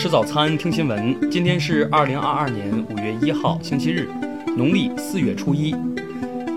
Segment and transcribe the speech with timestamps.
[0.00, 1.30] 吃早餐，听新闻。
[1.30, 4.08] 今天是二零二二年五月一号，星期日，
[4.56, 5.76] 农历四月初一。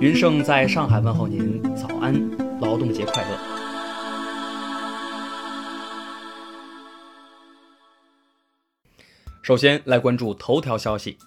[0.00, 2.14] 云盛在上海问候您，早安，
[2.60, 3.36] 劳动节快乐。
[9.42, 11.18] 首先来关注头条消息：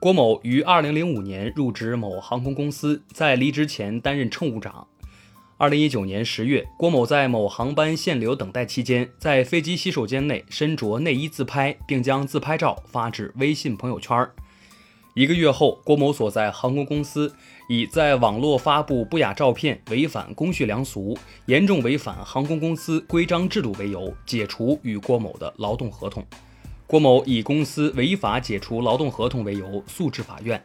[0.00, 4.86] 郭某于二零零五年入职某航空公司，在离职前担任乘务长。
[5.56, 14.28] 二零一九年十月，郭某在某航班限流等待期间，在飞机洗手间内身着内衣自拍，并将自拍照发至微信朋友圈。
[15.14, 17.32] 一个月后，郭某所在航空公司
[17.68, 26.26] 以在网络发布不雅照片违反公序良俗，严重违反航空公司规章制度为由，解除与郭某的劳动合同。
[26.84, 30.60] 郭某以公司违法解除劳动合同为由诉至法院。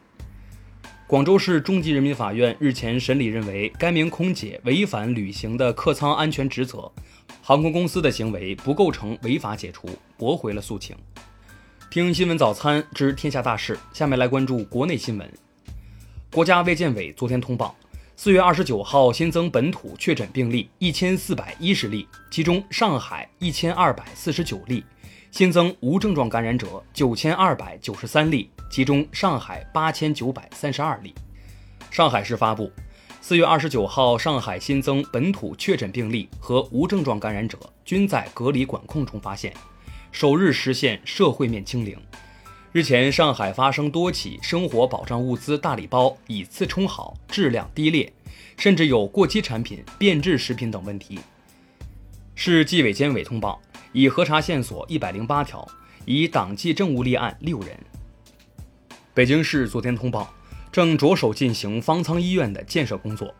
[1.10, 6.88] 广州市中级人民法院日前审理认为，该名空姐违反履行的客舱安全职责，
[7.42, 10.94] 航空公司的行为不构成违法解除，驳回了诉请。
[11.90, 15.28] 听新闻早餐知天下大事，下面来关注国内新闻。
[16.30, 17.74] 国家卫健委昨天通报，
[18.14, 24.84] 四月二十九号新增本土确诊病例一千四百一十例，其中上海一千二百四十九例。
[25.30, 31.14] 新增无症状感染者九千二百九十三例，其中上海八千九百三十二例。
[31.88, 32.70] 上海市发布，
[33.20, 39.54] 四月二十九号，上海新增本土确诊病例和无症状感染者均在隔离管控中发现，
[40.10, 41.96] 首日实现社会面清零。
[42.72, 48.12] 日前，上海发生多起生活保障物资大礼包以次充好、质量低劣，
[48.56, 51.20] 甚至有过期产品、变质食品等问题。
[52.34, 53.60] 市纪委监委通报。
[53.92, 55.66] 已核查线索一百零八条，
[56.04, 57.76] 以党纪政务立案六人。
[59.12, 60.32] 北京市昨天通报，
[60.70, 63.34] 正着手进行方舱医院的建设工作，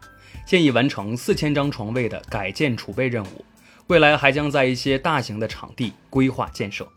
[0.44, 3.44] 现已完成四千张床位的改建储备任务，
[3.86, 6.88] 未来还将在一些大型的场地规划建设。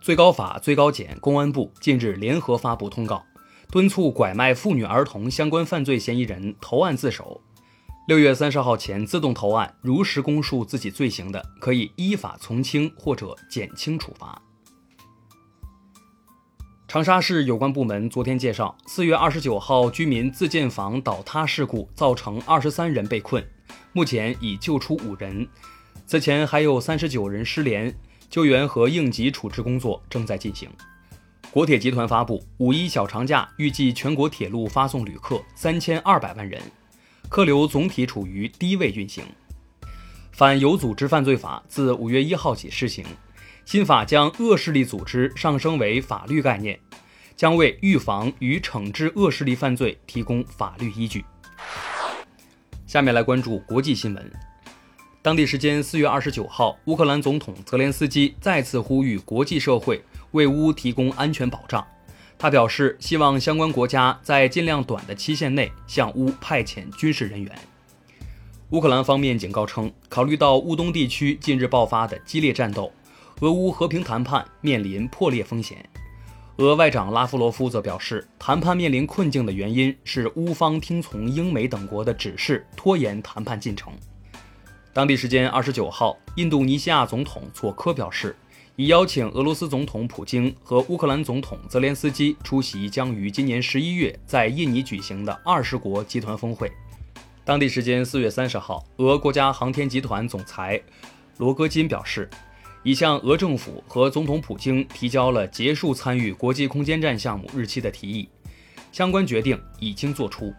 [0.00, 3.22] 最高法、最高检、公安部近日联合发布通告，
[3.70, 7.42] 敦促拐卖妇女儿童相关犯罪嫌疑人投案自首。
[8.06, 14.40] 六月三十号前自动投案，如实供述自己罪行的，可以依法从轻或者减轻处罚。
[16.86, 23.44] 长沙市有关部门昨天介绍，四月二十九号居民自建房倒塌事故造成二十三人被困，
[23.92, 25.44] 目前已救出五人，
[26.06, 27.92] 此前还有三十九人失联，
[28.30, 30.70] 救援和应急处置工作正在进行。
[31.50, 36.62] 国铁集团发布，五一小长假预计全国铁路发送旅客三千二百万人。
[37.28, 39.24] 客流总体处于低位运行。
[40.32, 43.04] 反有组织犯罪法自五月一号起施行，
[43.64, 46.78] 新法将恶势力组织上升为法律概念，
[47.34, 51.24] 将为预防与惩治恶势力犯罪提供法律依据。
[52.86, 54.32] 下面来关注国际新闻。
[55.22, 61.84] 当地时间四月二十九号，乌克兰总统泽连斯基再次呼吁国际社会为乌提供安全保障。
[62.38, 67.50] 他表示，希望相关国家在尽量短的期限内向乌派遣军事人员。
[68.70, 72.92] 乌克兰方面警告称，考虑到乌东地区近日爆发的激烈战斗，
[73.40, 75.88] 俄乌和平谈判面临破裂风险。
[76.56, 83.92] 俄外长拉夫罗夫则表示，谈判面临困境的原因是乌方听从英美等国的指示，拖延谈判进程。
[84.92, 88.36] 当地时间二十九号，印度尼西亚总统佐科表示。
[88.76, 96.70] 已邀请俄罗斯总统普京和乌克兰总统泽连斯基出席将于今年十一月在印尼举行的二十国集团峰会。
[97.42, 100.78] 当地时间四月三十号，俄国家航天集团总裁
[101.38, 102.28] 罗戈金表示，
[102.82, 108.28] 已向俄政府和总统普京提交了结束参与国际空间站项目日期的提议，
[108.92, 110.52] 相关决定已经作出。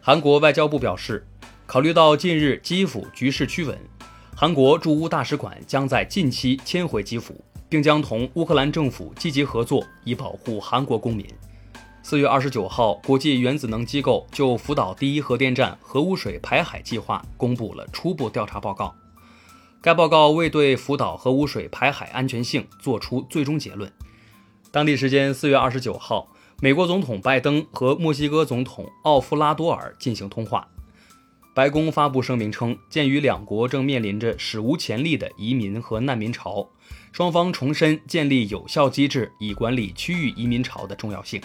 [0.00, 1.24] 韩国外交部表示，
[1.66, 3.78] 考虑到近日基辅局势趋稳。
[4.36, 11.24] 韩国驻乌大使馆将在近期迁回基辅，并将同乌克兰政府积极合作，以保护韩国公民。
[12.02, 18.92] 四月二十九号，国际原子能机构就福岛第一核电站核污水排海计划公布了初步调查报告。
[19.80, 23.90] 该报告未对福岛核污水排海安全性作出最终结论。
[24.72, 26.28] 当地时间四月二十九号，
[26.60, 30.66] 美国总统拜登和墨西哥总统奥夫拉多尔进行通话。
[31.54, 36.68] 白宫发布声明称，鉴于两国正面临着史无前例的移民和难民潮，
[37.12, 41.40] 双方重申建立有效机制以管理区域移民潮的重要性。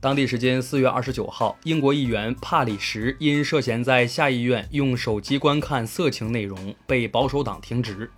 [0.00, 8.08] 当地时间四月二十九号，英国议员帕里什因涉嫌在下议院用手机观看色情内容被保守党停职。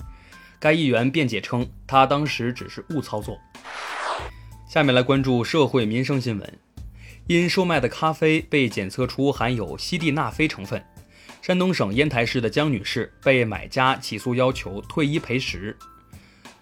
[0.59, 3.39] 该议员辩解称，他当时只是误操作。
[4.69, 6.59] 下面来关注社会民生新闻。
[7.29, 10.81] 因售卖的咖啡被检测出含有西地那非成分，
[11.43, 15.77] 山东省烟台市的江女士被买家起诉要求退一赔十。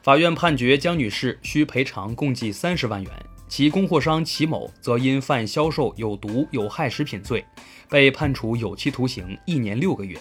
[0.02, 3.12] 法院判决江女士需赔偿共计三十万元，
[3.46, 7.44] 其供货商齐某则因犯销售有毒有害食品罪，
[7.90, 10.18] 被判处有期徒刑一年六个月。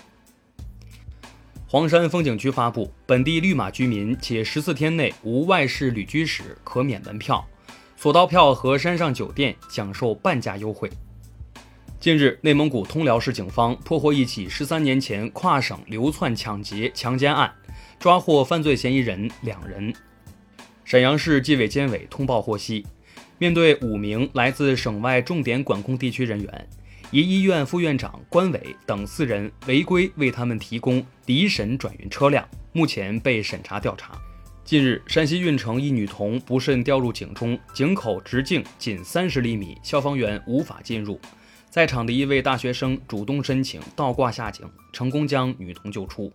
[1.65, 7.47] 黄山风景区发布，本地绿码居民且十四天内无外市旅居史可免门票，
[8.03, 10.91] 索道票和山上酒店享受半价优惠。
[12.01, 17.49] 近日，内蒙古通辽市警方破获一起十三年前跨省流窜抢劫强奸案，
[17.97, 19.93] 抓获犯罪嫌疑人两人。
[20.83, 22.85] 沈阳市纪委监委通报获悉，
[23.37, 26.69] 面对五名来自省外重点管控地区人员。
[27.09, 34.11] 一医院副院长关伟等四人违规为他们提供离沈转运车辆，目前被审查调查。
[34.65, 41.19] 近日，山西运城一女童不慎掉入井中，井口直径仅三十厘米，消防员无法进入。
[41.69, 46.31] 在场的一位大学生主动申请倒挂下井，成功将女童救出。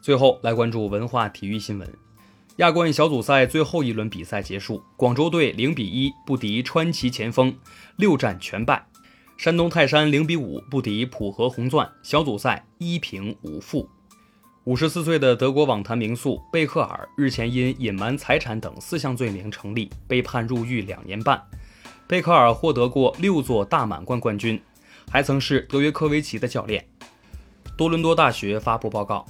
[0.00, 1.92] 最后来关注文化体育新闻：
[2.58, 7.52] 亚冠小组赛最后一轮比赛结束，广州队零比一不敌川崎前锋，
[7.96, 8.86] 六战全败。
[9.36, 13.90] 山东泰山零比五不敌浦和红钻，小组赛一平五负。
[14.66, 21.40] 五十四岁的德国网坛名宿贝克尔日前因隐瞒财产等四项罪名成立，被判入狱两年半。
[22.08, 24.60] 贝克尔获得过六座大满贯冠军，
[25.08, 26.84] 还曾是德约科维奇的教练。
[27.78, 29.24] 多伦多大学发布报告：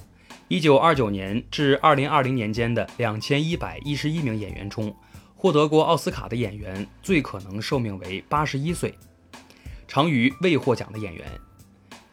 [0.47, 4.91] 一九二九年至二零二零年间的两千一百一十一名演员中，
[5.35, 8.91] 获得过奥斯卡的演员最可能寿命为八十一岁。
[9.87, 11.25] 常于未获奖的演员，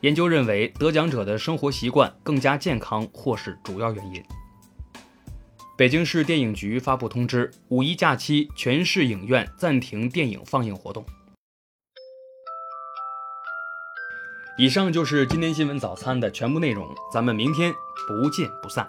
[0.04, 4.22] 研究认为得奖者的生活习惯更加健康或是主要原因。
[5.78, 11.06] 北京市电影局发布通知，五一假期全市影院暂停电影放映活动。
[14.58, 17.72] 以上就是今天新闻早餐的全部内容，咱们明天
[18.06, 18.86] 不见不散。